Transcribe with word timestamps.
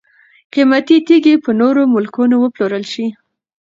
قیمتي 0.53 0.97
تیږي 1.07 1.35
په 1.43 1.51
نورو 1.59 1.81
ملکونو 1.93 2.35
وپلورل 2.39 2.83
شي. 2.93 3.05